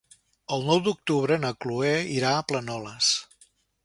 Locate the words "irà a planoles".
2.13-3.11